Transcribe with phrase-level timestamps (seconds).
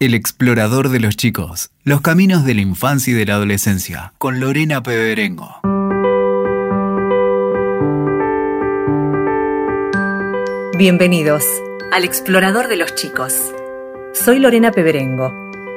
[0.00, 4.40] El explorador de los chicos, los caminos de la infancia y de la adolescencia, con
[4.40, 5.60] Lorena Peberengo.
[10.76, 11.44] Bienvenidos
[11.92, 13.34] al explorador de los chicos.
[14.14, 15.32] Soy Lorena Peberengo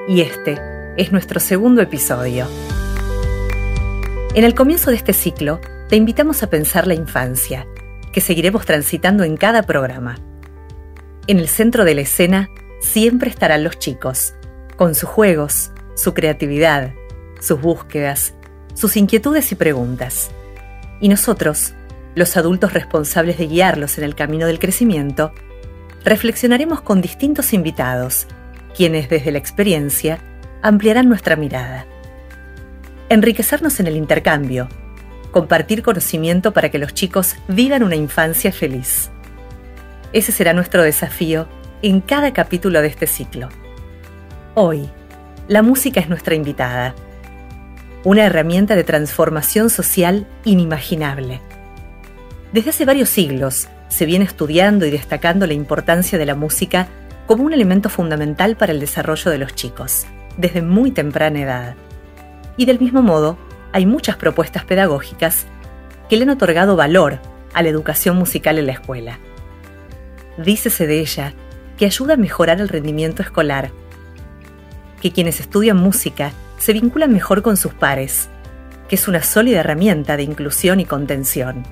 [0.07, 0.57] y este
[0.97, 2.47] es nuestro segundo episodio.
[4.33, 7.67] En el comienzo de este ciclo, te invitamos a pensar la infancia,
[8.11, 10.17] que seguiremos transitando en cada programa.
[11.27, 12.49] En el centro de la escena
[12.79, 14.33] siempre estarán los chicos,
[14.75, 16.93] con sus juegos, su creatividad,
[17.39, 18.33] sus búsquedas,
[18.73, 20.29] sus inquietudes y preguntas.
[21.01, 21.73] Y nosotros,
[22.15, 25.33] los adultos responsables de guiarlos en el camino del crecimiento,
[26.03, 28.27] reflexionaremos con distintos invitados,
[28.75, 30.19] quienes desde la experiencia
[30.61, 31.85] ampliarán nuestra mirada.
[33.09, 34.69] Enriquecernos en el intercambio,
[35.31, 39.09] compartir conocimiento para que los chicos vivan una infancia feliz.
[40.13, 41.47] Ese será nuestro desafío
[41.81, 43.49] en cada capítulo de este ciclo.
[44.55, 44.89] Hoy,
[45.47, 46.95] la música es nuestra invitada.
[48.03, 51.41] Una herramienta de transformación social inimaginable.
[52.51, 56.87] Desde hace varios siglos se viene estudiando y destacando la importancia de la música
[57.27, 60.05] como un elemento fundamental para el desarrollo de los chicos,
[60.37, 61.75] desde muy temprana edad.
[62.55, 63.37] Y del mismo modo,
[63.71, 65.45] hay muchas propuestas pedagógicas
[66.09, 67.19] que le han otorgado valor
[67.53, 69.19] a la educación musical en la escuela
[70.37, 71.33] dícese de ella
[71.77, 73.71] que ayuda a mejorar el rendimiento escolar,
[75.01, 78.29] que quienes estudian música se vinculan mejor con sus pares,
[78.89, 81.63] que es una sólida herramienta de inclusión y contención.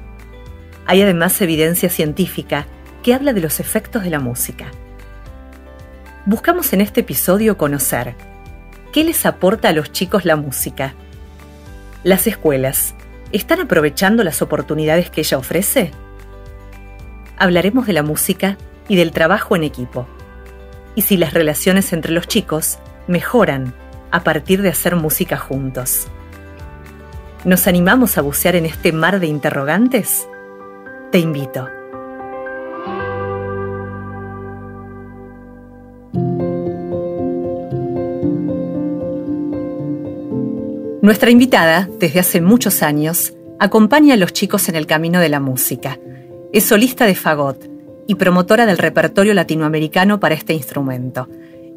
[0.86, 2.68] Hay además evidencia científica
[3.02, 4.68] que habla de los efectos de la música.
[6.26, 8.16] Buscamos en este episodio conocer
[8.92, 10.94] qué les aporta a los chicos la música.
[12.04, 12.94] ¿Las escuelas
[13.32, 15.92] están aprovechando las oportunidades que ella ofrece?
[17.38, 20.08] hablaremos de la música y del trabajo en equipo.
[20.96, 23.74] Y si las relaciones entre los chicos mejoran
[24.12, 26.08] a partir de hacer música juntos.
[27.44, 30.28] ¿Nos animamos a bucear en este mar de interrogantes?
[31.12, 31.70] Te invito.
[41.02, 45.40] Nuestra invitada, desde hace muchos años, acompaña a los chicos en el camino de la
[45.40, 46.00] música
[46.56, 47.75] es solista de fagot
[48.08, 51.28] y promotora del repertorio latinoamericano para este instrumento.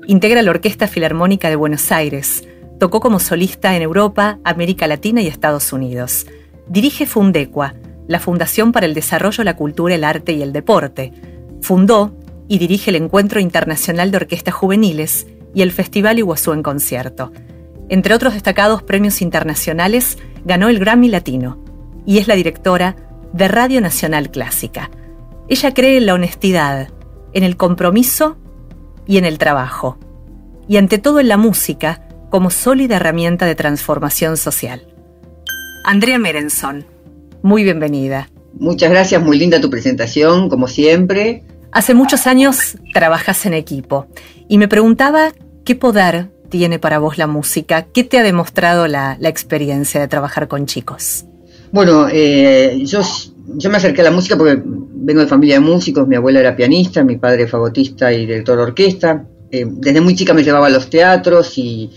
[0.07, 2.47] Integra la Orquesta Filarmónica de Buenos Aires.
[2.79, 6.27] Tocó como solista en Europa, América Latina y Estados Unidos.
[6.69, 7.75] Dirige Fundecua,
[8.07, 11.13] la Fundación para el Desarrollo, la Cultura, el Arte y el Deporte.
[11.61, 12.17] Fundó
[12.49, 17.33] y dirige el Encuentro Internacional de Orquestas Juveniles y el Festival Iguazú en Concierto.
[17.91, 21.59] Entre otros destacados premios internacionales, ganó el Grammy Latino
[22.07, 22.97] y es la directora
[23.33, 24.91] de Radio Nacional Clásica.
[25.51, 26.89] Ella cree en la honestidad,
[27.33, 28.37] en el compromiso
[29.07, 29.99] y en el trabajo,
[30.69, 34.87] y ante todo en la música como sólida herramienta de transformación social.
[35.85, 36.85] Andrea Merenson,
[37.43, 38.29] muy bienvenida.
[38.59, 41.45] Muchas gracias, muy linda tu presentación, como siempre.
[41.73, 44.07] Hace muchos años trabajas en equipo
[44.49, 45.33] y me preguntaba
[45.65, 50.09] qué poder tiene para vos la música, qué te ha demostrado la, la experiencia de
[50.09, 51.25] trabajar con chicos.
[51.71, 53.01] Bueno, eh, yo,
[53.57, 56.57] yo me acerqué a la música porque vengo de familia de músicos, mi abuela era
[56.57, 59.27] pianista, mi padre fagotista y director de orquesta.
[59.51, 61.91] Eh, desde muy chica me llevaba a los teatros y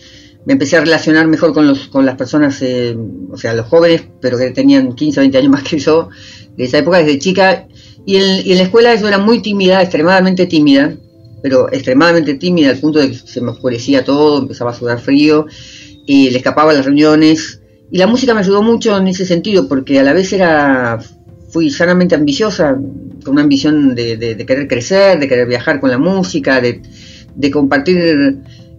[0.46, 2.98] me empecé a relacionar mejor con, los, con las personas, eh,
[3.30, 6.10] o sea, los jóvenes, pero que tenían 15 o 20 años más que yo,
[6.58, 7.68] de esa época, desde chica.
[8.06, 10.96] Y en, la escuela yo era muy tímida, extremadamente tímida,
[11.44, 15.46] pero extremadamente tímida al punto de que se me oscurecía todo, empezaba a sudar frío,
[16.06, 17.61] y le escapaba a las reuniones,
[17.92, 21.00] y la música me ayudó mucho en ese sentido, porque a la vez era,
[21.50, 22.74] fui sanamente ambiciosa,
[23.24, 26.82] con una ambición de, querer crecer, de querer viajar con la música, de,
[27.52, 28.38] compartir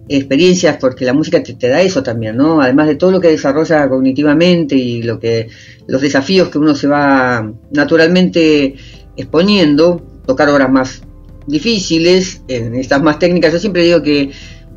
[0.09, 2.59] experiencias, porque la música te, da eso también, ¿no?
[2.59, 5.47] Además de todo lo que desarrolla cognitivamente y lo que,
[5.87, 8.75] los desafíos que uno se va naturalmente
[9.15, 11.03] exponiendo, tocar obras más
[11.45, 13.53] difíciles, en estas más técnicas.
[13.53, 14.31] Yo siempre digo que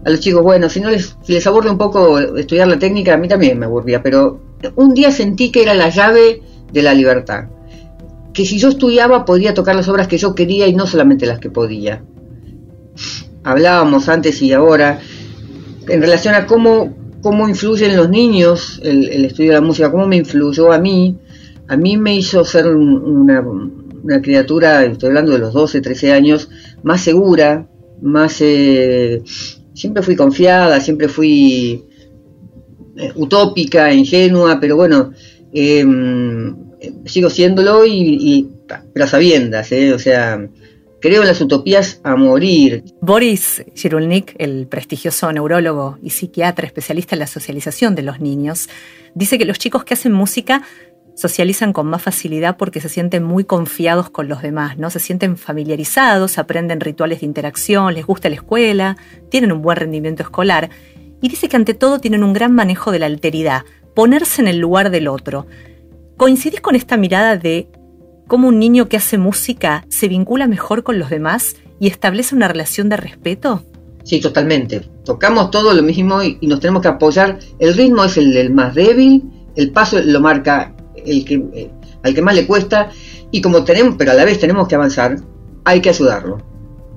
[0.07, 3.15] a los chicos, bueno, si no les, si les aburre un poco estudiar la técnica,
[3.15, 4.41] a mí también me aburría, pero
[4.77, 6.43] un día sentí que era la llave
[6.73, 7.47] de la libertad.
[8.33, 11.41] Que si yo estudiaba podía tocar las obras que yo quería y no solamente las
[11.41, 12.05] que podía.
[13.43, 15.01] Hablábamos antes y ahora
[15.89, 20.19] en relación a cómo, cómo influyen los niños el, estudio de la música, cómo me
[20.19, 21.19] influyó a mí.
[21.67, 23.43] A mí me hizo ser una,
[24.23, 26.49] criatura, estoy hablando de los 12, 13 años,
[26.85, 27.67] más segura,
[28.01, 29.25] más eh,
[29.77, 31.85] siempre fui confiada, siempre fui
[32.97, 35.13] eh, utópica, ingenua, pero bueno,
[35.53, 36.57] em,
[37.05, 38.49] sigo siéndolo y, y
[38.93, 39.93] pero a sabiendas, ¿eh?
[39.93, 40.49] o sea,
[41.01, 42.83] creo en las utopías a morir.
[43.01, 48.69] Boris Chirulnik, el prestigioso neurólogo y psiquiatra especialista en la socialización de los niños,
[49.15, 50.63] dice que los chicos que hacen música
[51.17, 54.91] socializan con más facilidad porque se sienten muy confiados con los demás, ¿no?
[54.91, 58.97] Se sienten familiarizados, aprenden rituales de interacción, les gusta la escuela,
[59.31, 60.71] tienen un buen rendimiento escolar
[61.23, 63.65] y dice que ante todo tienen un gran manejo de la alteridad,
[63.95, 65.47] ponerse en el lugar del otro.
[66.19, 67.69] ¿Coincidís con esta mirada de
[68.29, 72.49] cómo un niño que hace música se vincula mejor con los demás y establece una
[72.49, 73.65] relación de respeto?
[74.05, 74.83] Sí, totalmente.
[75.05, 77.39] Tocamos todo lo mismo y, nos tenemos que apoyar.
[77.59, 79.25] El ritmo es el del más débil,
[79.57, 80.76] el paso lo marca
[81.07, 81.71] el que,
[82.03, 82.91] al que más le cuesta
[83.31, 85.17] y como tenemos, pero a la vez tenemos que avanzar,
[85.65, 86.39] hay que ayudarlo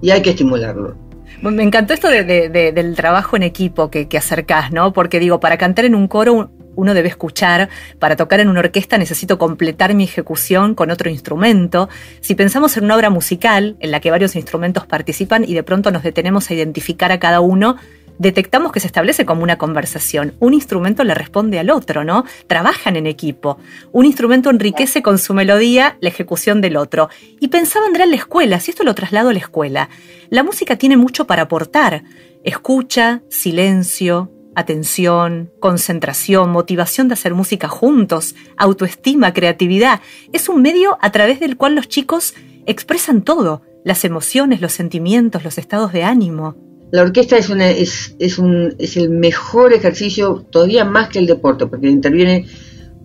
[0.02, 0.96] y hay que estimularlo.
[1.42, 4.92] Me encantó esto del trabajo en equipo que, que acercás, ¿no?
[4.92, 7.70] Porque digo, para cantar en un coro uno debe escuchar,
[8.00, 11.90] para tocar en una orquesta necesito completar mi ejecución con otro instrumento.
[12.22, 15.92] Si pensamos en una obra musical en la que varios instrumentos participan y de pronto
[15.92, 17.76] nos detenemos a identificar a cada uno,
[18.19, 20.36] detectamos que se establece como una conversación.
[20.39, 22.25] Un instrumento le responde al otro, ¿no?
[22.45, 23.57] Trabajan en equipo.
[23.92, 27.10] Un instrumento enriquece con su melodía la ejecución del otro.
[27.39, 29.89] Y pensaba Andrea en la escuela, si esto lo traslado a la escuela.
[30.30, 32.04] La música tiene mucho para aportar.
[32.44, 40.01] Escucha, silencio, atención, concentración, motivación de hacer música juntos, autoestima, creatividad.
[40.33, 45.45] Es un medio a través del cual los chicos expresan todo, las emociones, los sentimientos,
[45.45, 46.69] los estados de ánimo.
[46.91, 51.27] La orquesta es, una, es, es, un, es el mejor ejercicio, todavía más que el
[51.27, 52.47] deporte, porque interviene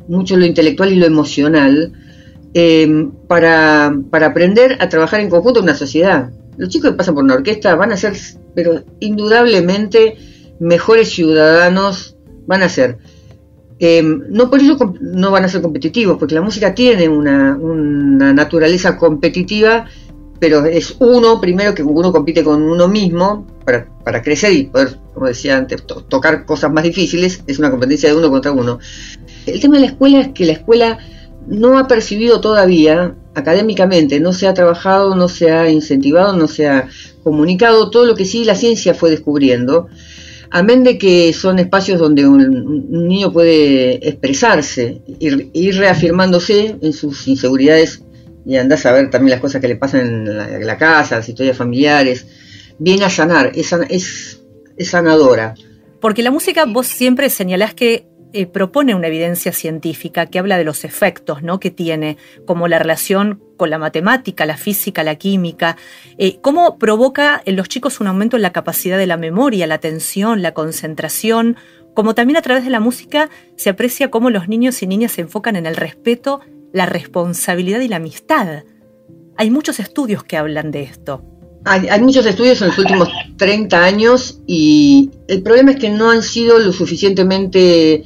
[0.09, 1.93] mucho lo intelectual y lo emocional,
[2.55, 6.31] eh, para, aprender a trabajar en conjunto en una sociedad.
[6.57, 8.15] Los chicos que pasan por una orquesta van a ser,
[8.55, 10.17] pero indudablemente,
[10.61, 12.17] mejores ciudadanos,
[12.47, 12.99] van a ser.
[13.81, 17.59] Eh, no por eso no van a ser competitivos, porque la música tiene una
[18.33, 19.87] naturaleza competitiva
[20.39, 24.99] pero es uno primero que uno compite con uno mismo para, para crecer y poder,
[25.15, 28.79] como decía antes, tocar cosas más difíciles, es una competencia de uno contra uno.
[29.47, 30.99] El tema de la escuela es que la escuela
[31.47, 36.69] no ha percibido todavía académicamente, no se ha trabajado, no se ha incentivado, no se
[36.69, 36.89] ha
[37.23, 39.89] comunicado todo lo que sí la ciencia fue descubriendo,
[40.51, 47.27] amén de que son espacios donde un, niño puede expresarse, ir, ir reafirmándose en sus
[47.27, 48.04] inseguridades
[48.47, 51.57] y andás a ver también las cosas que le pasan en la, casa, las historias
[51.57, 52.27] familiares,
[52.79, 54.41] viene a sanar, es, es,
[54.79, 55.55] sanadora.
[56.01, 60.65] Porque la música vos siempre señalás que eh, propone una evidencia científica que habla de
[60.65, 61.61] los efectos ¿no?
[61.61, 65.77] que tiene, como la relación con la matemática, la física, la química,
[66.19, 69.77] eh, cómo provoca en los chicos un aumento en la capacidad de la memoria, la
[69.77, 71.57] atención, la concentración,
[71.95, 75.23] como también a través de la música se aprecia cómo los niños y niñas se
[75.23, 76.41] enfocan en el respeto
[76.75, 78.65] la responsabilidad y la amistad.
[79.37, 81.25] Hay muchos estudios que hablan de esto.
[81.65, 86.23] Hay, muchos estudios en los últimos 30 años y el problema es que no han
[86.23, 88.05] sido lo suficientemente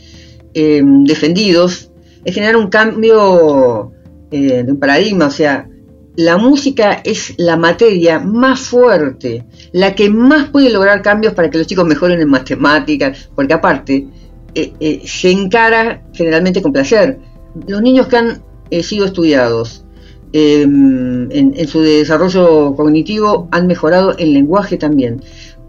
[0.55, 1.91] eh, defendidos.
[2.25, 3.91] Es generar un cambio
[4.31, 5.69] eh, de un paradigma, o sea,
[6.15, 11.59] la música es la materia más fuerte, la que más puede lograr cambios para que
[11.59, 14.07] los chicos mejoren en matemáticas, porque aparte
[14.55, 17.19] eh, se encara generalmente con placer.
[17.67, 18.48] Los niños que han
[18.83, 19.85] sido estudiados
[20.33, 25.23] em, en, su desarrollo cognitivo han mejorado el lenguaje también,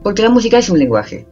[0.03, 1.27] porque la música es un lenguaje.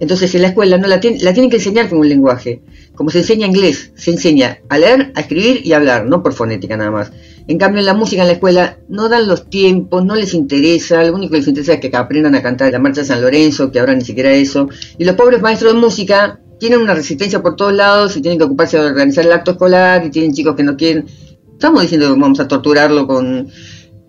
[0.00, 2.60] Entonces en la escuela no la, la tienen que enseñar como un lenguaje,
[2.94, 6.32] como se enseña inglés, se enseña a leer, a escribir y a hablar, no por
[6.32, 7.12] fonética nada más.
[7.48, 11.02] En cambio en la música en la escuela no dan los tiempos, no les interesa,
[11.04, 13.70] lo único que les interesa es que aprendan a cantar la marcha de San Lorenzo,
[13.70, 14.68] que ahora ni siquiera eso.
[14.98, 18.44] Y los pobres maestros de música tienen una resistencia por todos lados y tienen que
[18.44, 21.06] ocuparse de organizar el acto escolar y tienen chicos que no quieren.
[21.54, 23.48] Estamos diciendo que vamos a torturarlo con,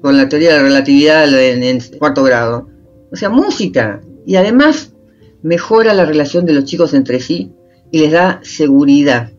[0.04, 2.70] la teoría de la relatividad en, cuarto grado.
[3.12, 4.02] O sea, música.
[4.28, 4.94] Y además
[5.42, 7.52] mejora la relación de los chicos entre sí
[7.92, 9.32] y les da seguridad.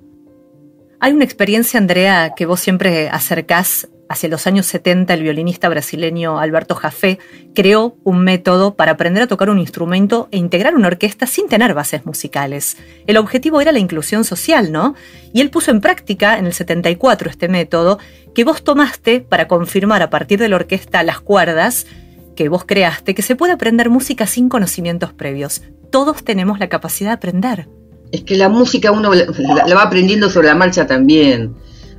[0.98, 6.38] Hay una experiencia, Andrea, que vos siempre acercás Hacia los años 70, el violinista brasileño
[6.38, 7.18] Alberto Jafé
[7.54, 11.72] creó un método para aprender a tocar un instrumento e integrar una orquesta sin tener
[11.72, 12.76] bases musicales.
[13.06, 14.94] El objetivo era la inclusión social, ¿no?
[15.32, 17.98] Y él puso en práctica en el 74 este método
[18.34, 21.86] que vos tomaste para confirmar a partir de la orquesta las cuerdas
[22.36, 25.62] que vos creaste que se puede aprender música sin conocimientos previos.
[25.90, 27.68] Todos tenemos la capacidad de aprender.
[28.12, 31.54] Es que la música uno la va aprendiendo sobre la marcha también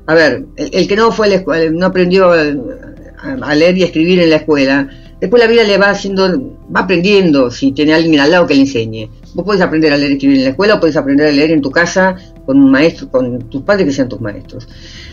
[0.07, 4.19] a ver, el, que no fue a la escuela, no aprendió a, leer y escribir
[4.19, 8.31] en la escuela, Después la vida le va haciendo, va aprendiendo si tiene alguien al
[8.31, 9.09] lado que le enseñe.
[9.33, 11.51] Vos podés aprender a leer y escribir en la escuela o podés aprender a leer
[11.51, 14.67] en tu casa con un maestro, con tus padres que sean tus maestros.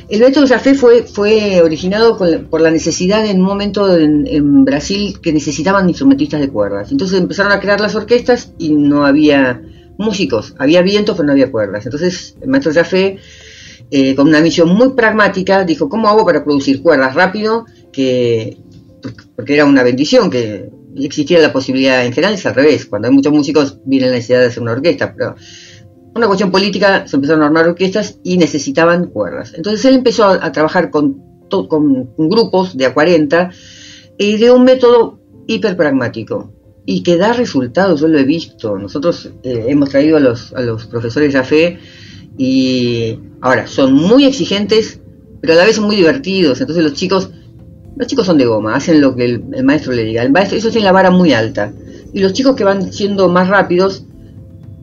[0.09, 5.33] El método Jafé fue, fue originado por la necesidad en un momento en, Brasil que
[5.33, 6.91] necesitaban instrumentistas de cuerdas.
[6.91, 9.63] Entonces empezaron a crear las orquestas y no había
[9.99, 11.87] músicos, había vientos pero no había cuerdas.
[11.87, 13.19] Entonces el maestro Jafé,
[13.95, 17.67] eh, con una misión muy pragmática, dijo, ¿cómo hago para producir cuerdas rápido?
[17.93, 18.57] Que,
[19.37, 22.87] porque era una bendición que existiera la posibilidad en general, es al revés.
[22.87, 25.35] Cuando hay muchos músicos viene la necesidad de hacer una orquesta, pero
[26.15, 29.53] una cuestión política, se empezaron a armar orquestas y necesitaban cuerdas.
[29.55, 31.23] Entonces él empezó a, trabajar con,
[32.17, 33.51] grupos de a 40
[34.17, 36.51] y de un método hiper pragmático
[36.87, 38.79] y que da resultados, yo lo he visto.
[38.79, 41.79] Nosotros eh, hemos traído a los, a los profesores de fe
[42.37, 45.01] y ahora son muy exigentes,
[45.41, 46.61] pero a la vez son muy divertidos.
[46.61, 47.31] Entonces los chicos,
[47.97, 50.23] los chicos son de goma, hacen lo que el, maestro le diga.
[50.23, 51.73] El maestro, eso tiene la vara muy alta.
[52.12, 54.05] Y los chicos que van siendo más rápidos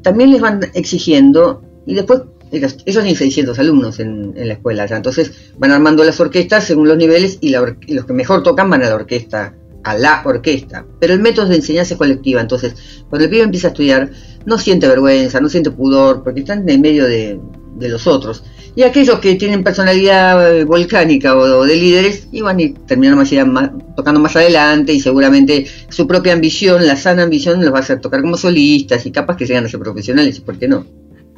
[0.02, 5.32] también les van exigiendo, y después ellos tienen 600 alumnos en, la escuela, ya, entonces
[5.58, 8.96] van armando las orquestas según los niveles y, los que mejor tocan van a la
[8.96, 10.86] orquesta, a la orquesta.
[11.00, 12.74] Pero el método de enseñanza es colectiva, entonces
[13.10, 14.12] cuando el pibe empieza a estudiar
[14.46, 17.40] no siente vergüenza, no siente pudor, porque están en medio de,
[17.76, 18.44] de los otros.
[18.76, 24.20] Y aquellos que tienen personalidad eh, volcánica o, de líderes, iban y terminan más, tocando
[24.20, 28.22] más adelante y seguramente su propia ambición, la sana ambición, los va a hacer tocar
[28.22, 30.86] como solistas y capaz que llegan a ser profesionales, ¿por qué no?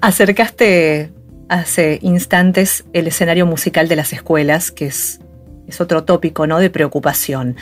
[0.02, 1.12] Acercaste
[1.48, 5.20] hace instantes el escenario musical de las escuelas, que es,
[5.68, 6.60] es otro tópico ¿no?
[6.60, 7.56] de preocupación.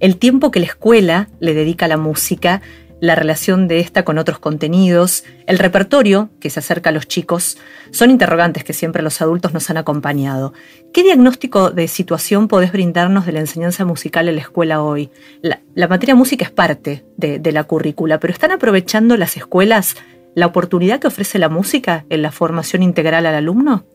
[0.00, 2.62] El tiempo que la escuela le dedica a la música
[3.00, 7.58] la relación de esta con otros contenidos, el repertorio que se acerca a los chicos,
[7.90, 10.54] son interrogantes que siempre los adultos nos han acompañado.
[10.92, 15.10] ¿Qué diagnóstico de situación podés brindarnos de la enseñanza musical en la escuela hoy?
[15.42, 19.94] La, materia música es parte de, la currícula, pero ¿están aprovechando las escuelas
[20.34, 23.86] la oportunidad que ofrece la música en la formación integral al alumno?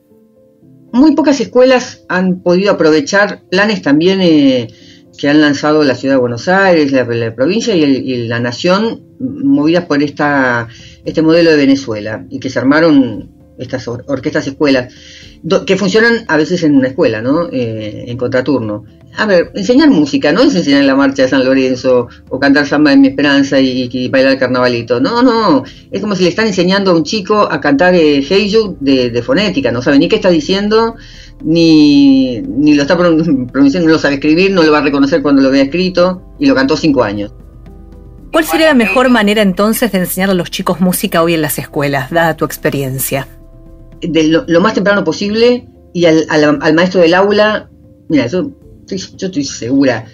[0.94, 4.22] Muy pocas escuelas han podido aprovechar planes también...
[4.22, 4.68] Eh,
[5.18, 10.02] que han lanzado la ciudad de Buenos Aires, la, provincia y, la nación, movidas por
[10.02, 10.68] esta,
[11.06, 14.94] este modelo de Venezuela, y que se armaron estas orquestas escuelas,
[15.66, 17.50] que funcionan a veces en una escuela, ¿no?
[17.52, 18.86] Eh, en contraturno.
[19.18, 22.94] A ver, enseñar música, no es enseñar la marcha de San Lorenzo o cantar samba
[22.94, 25.02] en mi esperanza y, bailar el carnavalito.
[25.02, 28.26] No, no, es como si le están enseñando a un chico a cantar eh,
[28.80, 30.96] de, de, fonética, no sabe ni qué está diciendo,
[31.44, 35.42] ni, ni lo está pronunciando, no lo sabe escribir, no lo va a reconocer cuando
[35.42, 37.34] lo vea escrito, y lo cantó cinco años.
[38.32, 41.60] ¿Cuál sería la mejor manera entonces de enseñar a los chicos música hoy en las
[41.60, 43.28] escuelas, dada tu experiencia?
[44.02, 47.70] De lo, más temprano posible y al, al, maestro del aula,
[48.08, 48.52] mira, yo
[48.88, 50.06] estoy, yo estoy segura,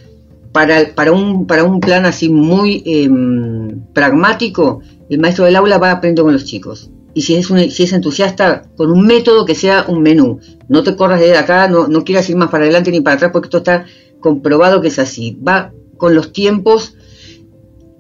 [0.52, 5.92] para, para, un, para un plan así muy em, pragmático, el maestro del aula va
[5.92, 9.86] aprendiendo con los chicos y si es, si es entusiasta, con un método que sea
[9.88, 10.40] un menú.
[10.70, 13.32] No te corras de acá, no, no quieras ir más para adelante ni para atrás,
[13.34, 13.88] porque esto está
[14.20, 15.36] comprobado que es así.
[15.36, 16.94] Va con los tiempos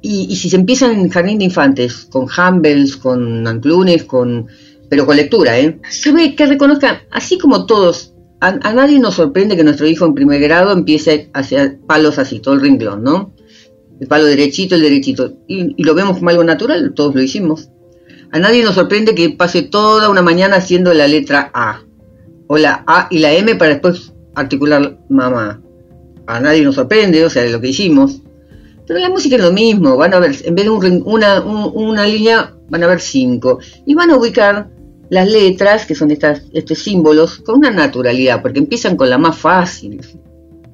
[0.03, 4.49] y, si se empiezan en jardín de infantes, con Humbles, con Anclunes, con,
[4.87, 5.79] pero con lectura, ¿eh?
[6.37, 10.73] Que reconozcan, así como todos, a, nadie nos sorprende que nuestro hijo en primer grado
[10.73, 13.33] empiece a hacer palos así, todo el renglón, ¿no?
[13.99, 15.39] El palo derechito, el derechito.
[15.47, 17.71] y lo vemos como algo natural, todos lo hicimos.
[18.31, 21.81] A nadie nos sorprende que pase toda una mañana haciendo la letra A,
[22.47, 25.61] o la A y la M para después articular mamá.
[26.27, 28.21] A nadie nos sorprende, o sea, de lo que hicimos.
[28.85, 32.53] Pero la música es lo mismo, van a ver, en vez de una, una línea,
[32.69, 33.59] van a ver cinco.
[33.85, 34.69] Y van a ubicar
[35.09, 40.01] las letras, que son estos símbolos, con una naturalidad, porque empiezan con la más fácil.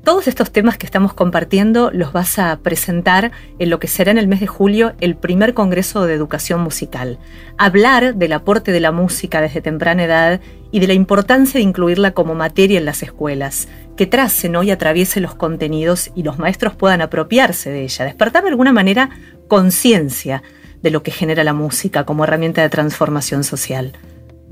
[0.04, 4.18] Todos estos temas que estamos compartiendo los vas a presentar en lo que será en
[4.18, 7.20] el mes de julio el primer Congreso de Educación Musical.
[7.58, 10.42] Hablar del aporte de la música desde temprana edad
[10.74, 15.22] y de la importancia de incluirla como materia en las escuelas, que tracen hoy atraviese
[15.22, 19.10] los contenidos y los maestros puedan apropiarse de ella, despertar de alguna manera
[19.48, 20.44] conciencia
[20.82, 23.94] de lo que genera la música como herramienta de transformación social.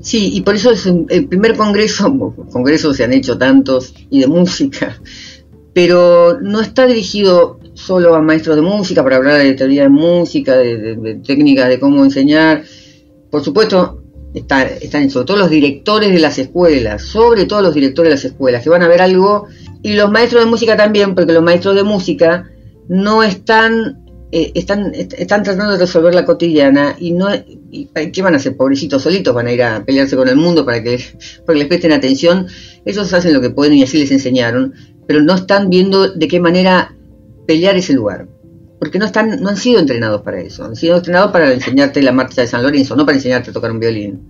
[0.00, 4.26] Sí, y por eso es el primer congreso, congresos se han hecho tantos, y de
[4.26, 4.98] música,
[5.74, 10.56] pero no está dirigido solo a maestros de música para hablar de teoría de música,
[10.56, 12.64] de, técnicas de cómo enseñar.
[13.30, 14.02] Por supuesto,
[14.34, 18.62] están, sobre todo los directores de las escuelas, sobre todo los directores de las escuelas,
[18.62, 19.46] que van a ver algo,
[19.82, 22.50] y los maestros de música también, porque los maestros de música
[22.88, 27.28] no están, eh, están, están tratando de resolver la cotidiana y no,
[28.12, 28.56] ¿qué van a hacer?
[28.56, 30.98] Pobrecitos solitos, van a ir a pelearse con el mundo para que,
[31.46, 32.46] para que les presten atención.
[32.84, 34.74] Ellos hacen lo que pueden y así les enseñaron
[35.06, 36.94] pero no están viendo de qué manera
[37.46, 38.28] pelear ese lugar.
[38.78, 42.10] porque no están, no han sido entrenados para eso, han sido entrenados para enseñarte la
[42.10, 44.20] marcha de San Lorenzo, no para enseñarte a tocar un violín.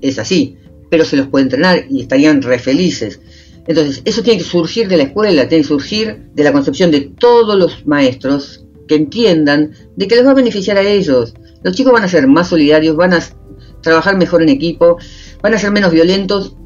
[0.00, 0.56] Es así,
[0.90, 3.20] pero se los puede entrenar y estarían re felices.
[3.66, 7.12] Entonces, eso tiene que surgir de la escuela, tiene que surgir de la concepción de
[7.18, 11.34] todos los maestros que entiendan de que les va a beneficiar a ellos.
[11.62, 13.20] Los chicos van a ser más solidarios, van a
[13.82, 14.98] trabajar mejor en equipo,
[15.40, 16.56] van a ser menos violentos.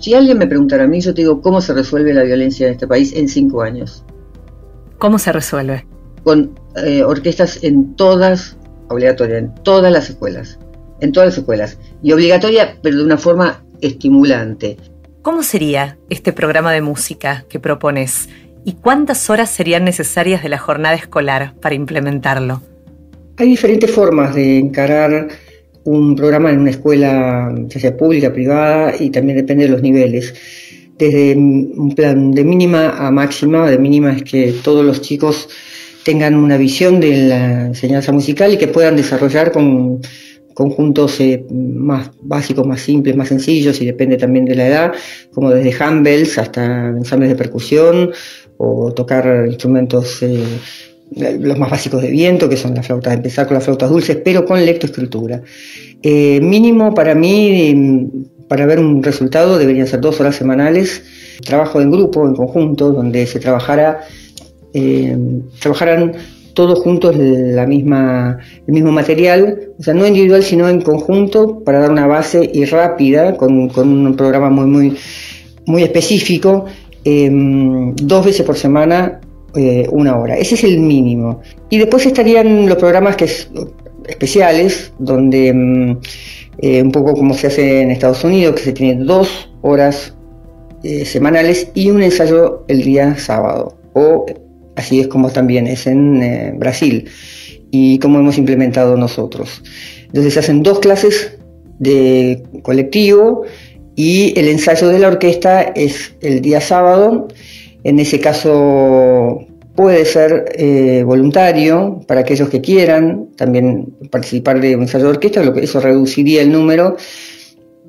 [0.00, 2.74] Si alguien me preguntara a mí, yo te digo, ¿cómo se resuelve la violencia en
[2.74, 4.04] este país en cinco años?
[4.98, 5.86] ¿Cómo se resuelve?
[6.22, 8.56] Con eh, orquestas en todas,
[8.88, 10.58] obligatoria, en todas las escuelas,
[11.00, 11.78] en todas las escuelas.
[12.02, 14.76] Y obligatoria, pero de una forma estimulante.
[15.22, 18.28] ¿Cómo sería este programa de música que propones?
[18.64, 22.62] ¿Y cuántas horas serían necesarias de la jornada escolar para implementarlo?
[23.36, 25.28] Hay diferentes formas de encarar
[25.84, 30.34] un programa en una escuela, ya sea pública, privada, y también depende de los niveles.
[30.98, 35.48] Desde un plan de mínima a máxima, de mínima es que todos los chicos
[36.04, 40.00] tengan una visión de la enseñanza musical y que puedan desarrollar con
[40.54, 44.92] conjuntos eh, más básicos, más simples, más sencillos y depende también de la edad,
[45.32, 48.12] como desde handbells hasta ensambles de percusión
[48.56, 50.44] o tocar instrumentos eh,
[51.16, 54.44] los más básicos de viento, que son las flautas, empezar con las flautas dulces, pero
[54.44, 55.42] con lectoescritura.
[56.02, 58.10] Eh, mínimo para mí,
[58.48, 61.02] para ver un resultado, deberían ser dos horas semanales,
[61.44, 64.00] trabajo en grupo, en conjunto, donde se trabajara,
[64.72, 65.16] eh,
[65.60, 66.12] trabajaran
[66.54, 71.80] todos juntos la misma, el mismo material, o sea, no individual, sino en conjunto, para
[71.80, 74.96] dar una base y rápida, con, un programa muy, muy,
[75.66, 76.66] muy específico,
[77.04, 79.20] em, dos veces por semana,
[79.56, 80.36] eh, una hora.
[80.36, 81.40] Ese es el mínimo.
[81.70, 83.50] Y después estarían los programas que es,
[84.06, 85.98] especiales, donde em,
[86.58, 90.14] eh, un poco como se hace en Estados Unidos, que se tiene dos horas
[90.82, 94.26] eh, semanales y un ensayo el día sábado, o
[94.76, 97.08] Así es como también es en eh, Brasil
[97.70, 99.62] y como hemos implementado nosotros.
[100.06, 101.36] Entonces se hacen dos clases
[101.78, 103.42] de colectivo
[103.96, 107.28] y el ensayo de la orquesta es el día sábado.
[107.84, 114.82] En ese caso puede ser eh, voluntario para aquellos que quieran también participar de un
[114.82, 116.96] ensayo de orquesta, lo que eso reduciría el número,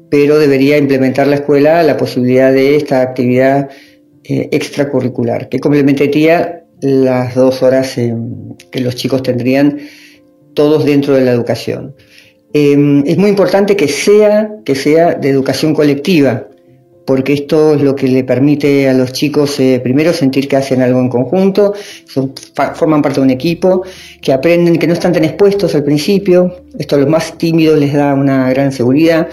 [0.10, 3.69] pero debería implementar la escuela la posibilidad de esta actividad
[4.24, 9.80] eh, extracurricular, que complementaría las dos horas que los chicos tendrían
[10.54, 11.96] todos dentro de la educación.
[12.54, 16.48] Em, es muy importante que sea, que sea de educación colectiva,
[17.06, 20.82] porque esto es lo que le permite a los chicos eh, primero sentir que hacen
[20.82, 21.74] algo en conjunto,
[22.74, 23.84] forman parte de un equipo,
[24.22, 27.94] que aprenden, que no están tan expuestos al principio, esto a los más tímidos les
[27.94, 29.30] da una gran seguridad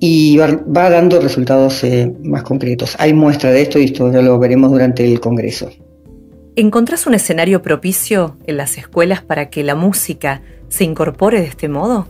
[0.00, 2.96] y va, dando resultados eh, más concretos.
[2.98, 5.70] Hay muestra de esto y esto ya lo veremos durante el Congreso.
[6.56, 11.68] ¿Encontrás un escenario propicio en las escuelas para que la música se incorpore de este
[11.68, 12.06] modo?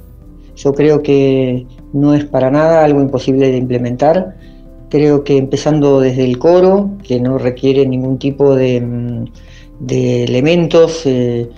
[0.56, 4.36] Yo creo que no es para nada algo imposible de implementar.
[4.90, 9.24] Creo que empezando desde el coro, que no requiere ningún tipo de, mm,
[9.88, 11.48] elementos, eh,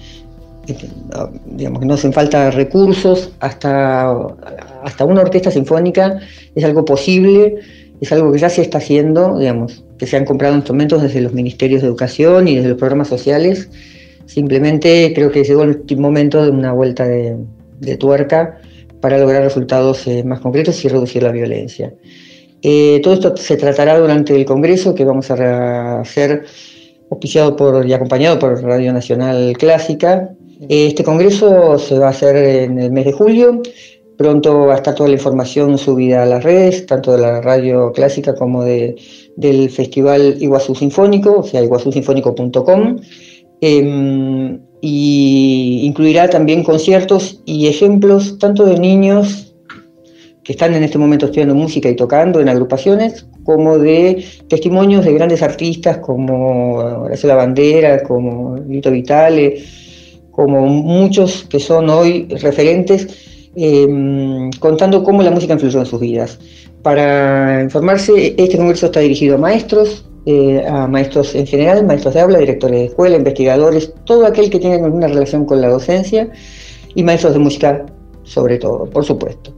[1.46, 4.10] digamos que no hacen falta recursos, hasta,
[4.82, 6.18] hasta una orquesta sinfónica
[6.54, 7.60] es algo posible
[8.00, 11.32] es algo que ya se está haciendo, digamos, que se han comprado instrumentos desde los
[11.32, 13.70] ministerios de educación y desde los programas sociales.
[14.26, 17.36] Simplemente creo que llegó el momento de una vuelta de,
[17.98, 18.58] tuerca
[19.00, 21.94] para lograr resultados eh, más concretos y reducir la violencia.
[22.68, 26.44] Eh, todo esto se tratará durante el Congreso que vamos a hacer
[27.10, 30.30] auspiciado por, y acompañado por Radio Nacional Clásica.
[30.68, 33.62] Este Congreso se va a hacer en el mes de julio
[34.16, 37.92] Pronto va a estar toda la información subida a las redes, tanto de la radio
[37.92, 38.96] clásica como de,
[39.36, 42.96] del Festival Iguazú Sinfónico, o sea, iguazusinfónico.com.
[43.60, 49.45] Em, y incluirá también conciertos y ejemplos tanto de niños
[50.46, 55.12] que están en este momento estudiando música y tocando en agrupaciones, como de testimonios de
[55.12, 59.64] grandes artistas como Horacio La Bandera, como Lito Vitale,
[60.30, 63.08] como muchos que son hoy referentes
[63.58, 66.38] Em, contando cómo la música influyó en sus vidas.
[66.82, 72.20] Para informarse, este congreso está dirigido a maestros, eh, a maestros en general, maestros de
[72.20, 76.28] habla, directores de escuela, investigadores, todo aquel que tenga alguna relación con la docencia
[76.94, 77.86] y maestros de música
[78.24, 79.54] sobre todo, por supuesto.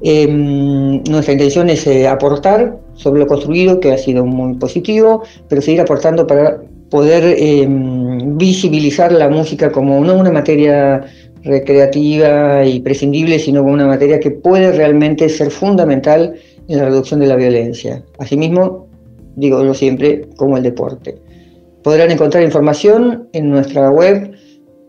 [0.00, 5.60] Em, nuestra intención es eh, aportar sobre lo construido, que ha sido muy positivo, pero
[5.60, 11.04] seguir aportando para poder em, visibilizar la música como no una materia
[11.42, 16.34] recreativa y prescindible, sino como una materia que puede realmente ser fundamental
[16.68, 18.02] en la reducción de la violencia.
[18.18, 18.86] Asimismo,
[19.36, 21.16] digo lo siempre, como el deporte.
[21.82, 24.32] Podrán encontrar información en nuestra web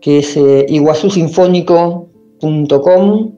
[0.00, 3.32] que es eh, iguazusinfónico.com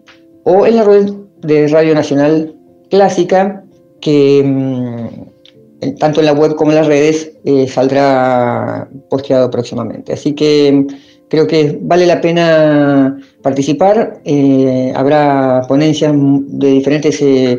[0.44, 1.11] o en la red
[1.42, 2.55] de Radio Nacional
[2.90, 3.64] Clásica,
[4.00, 10.12] que mm, tanto en la web como en las redes eh, saldrá posteado próximamente.
[10.12, 10.87] Así que
[11.28, 14.20] creo que vale la pena participar.
[14.24, 17.59] Eh, habrá ponencias de diferentes eh,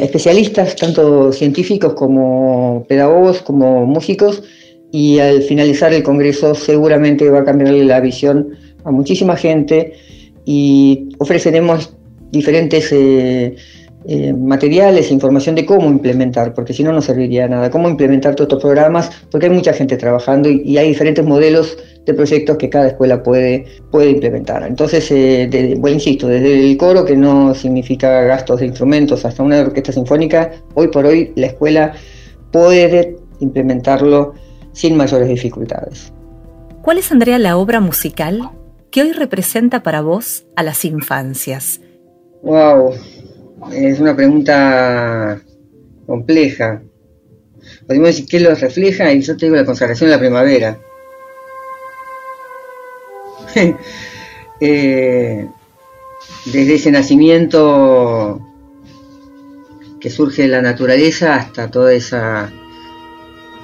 [0.00, 4.42] especialistas, tanto científicos como pedagogos, como músicos,
[4.92, 8.48] y al finalizar el Congreso seguramente va a cambiar la visión
[8.84, 9.92] a muchísima gente
[10.44, 11.94] y ofreceremos
[12.30, 13.56] diferentes eh,
[14.06, 17.70] eh, materiales información de cómo implementar, porque si no, no serviría nada.
[17.70, 22.14] Cómo implementar todos estos programas, porque hay mucha gente trabajando y, hay diferentes modelos de
[22.14, 24.66] proyectos que cada escuela puede, puede implementar.
[24.66, 29.60] Entonces, eh, bueno, insisto, desde el coro, que no significa gastos de instrumentos, hasta una
[29.60, 31.92] orquesta sinfónica, hoy por hoy la escuela
[32.52, 34.32] puede implementarlo
[34.72, 36.10] sin mayores dificultades.
[36.80, 38.50] ¿Cuál es, Andrea, la obra musical
[38.90, 41.82] que hoy representa para vos a las infancias?
[42.42, 42.94] Wow,
[43.72, 45.40] es una pregunta
[46.06, 46.82] compleja.
[47.86, 50.78] Podemos decir qué los refleja y yo te digo la consagración de la primavera.
[54.62, 55.48] Eh,
[56.52, 58.38] desde ese nacimiento
[59.98, 62.52] que surge de la naturaleza hasta toda esa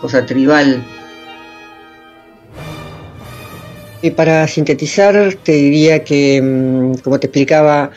[0.00, 0.82] cosa tribal.
[4.00, 7.90] Y para sintetizar, te diría que, mm, como te explicaba,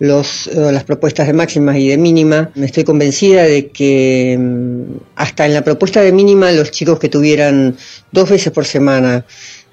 [0.00, 2.50] los, eh, las propuestas de máximas y de mínima.
[2.56, 4.82] Estoy convencida de que mm,
[5.14, 7.76] hasta en la propuesta de mínima los chicos que tuvieran
[8.10, 9.24] dos veces por semana,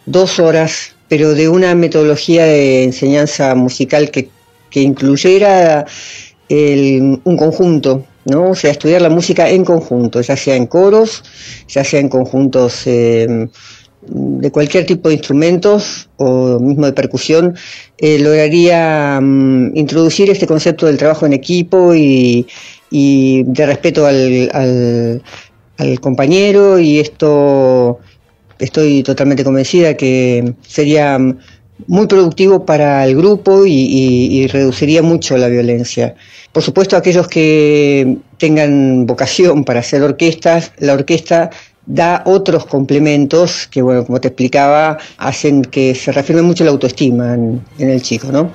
[0.05, 4.29] dos horas, pero de una metodología de enseñanza musical que,
[4.73, 5.87] incluyera
[6.49, 8.51] un conjunto, ¿no?
[8.51, 11.23] O sea, estudiar la música en conjunto, ya sea en coros,
[11.67, 13.47] ya sea en conjuntos eh,
[14.09, 17.55] de cualquier tipo de instrumentos o mismo de percusión,
[17.97, 22.45] eh, lograría mm, introducir este concepto del trabajo en equipo y,
[22.91, 25.21] de respeto al,
[26.01, 27.99] compañero y esto
[28.57, 31.19] estoy totalmente convencida que sería
[31.85, 36.15] muy productivo para el grupo y reduciría mucho la violencia.
[36.57, 41.51] Por supuesto, aquellos que tengan vocación para hacer orquestas, la orquesta
[41.87, 47.33] da otros complementos que, bueno, como te explicaba, hacen que se reafirme mucho la autoestima
[47.33, 48.51] en, el chico, ¿no?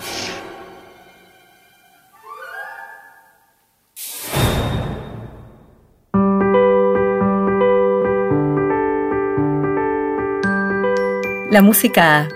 [11.50, 12.28] La música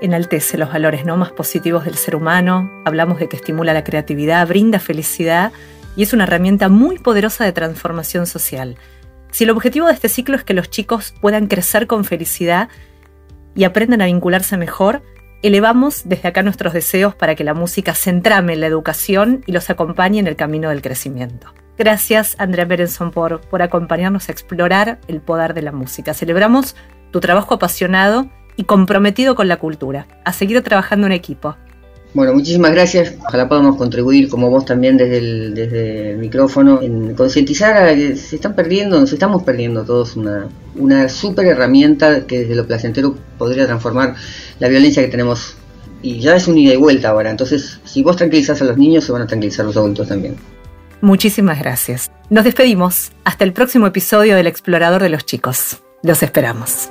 [0.00, 1.16] enaltece los valores ¿no?
[1.16, 5.50] más positivos del ser humano, hablamos de que estimula la creatividad, brinda felicidad
[5.96, 8.76] y es una herramienta muy poderosa de transformación social.
[9.30, 12.68] Si el objetivo de este ciclo es que los chicos puedan crecer con felicidad
[13.54, 15.02] y aprendan a vincularse mejor,
[15.42, 19.52] elevamos desde acá nuestros deseos para que la música se entrame en la educación y
[19.52, 21.52] los acompañe en el camino del crecimiento.
[21.76, 26.12] Gracias, Andrea Berenson, por, por acompañarnos a explorar el poder de la música.
[26.12, 26.74] Celebramos
[27.12, 30.06] tu trabajo apasionado y comprometido con la cultura.
[30.24, 31.56] A seguir trabajando en equipo.
[32.14, 33.14] Bueno, muchísimas gracias.
[33.26, 38.16] Ojalá podamos contribuir, como vos también desde el, desde el micrófono, en concientizar a que
[38.16, 43.14] se están perdiendo, nos estamos perdiendo todos una, una súper herramienta que desde lo placentero
[43.36, 44.14] podría transformar
[44.58, 45.56] la violencia que tenemos.
[46.00, 47.30] Y ya es un ida y vuelta ahora.
[47.30, 50.36] Entonces, si vos tranquilizás a los niños, se van a tranquilizar los adultos también.
[51.00, 52.10] Muchísimas gracias.
[52.30, 53.12] Nos despedimos.
[53.24, 55.78] Hasta el próximo episodio del Explorador de los Chicos.
[56.02, 56.90] Los esperamos.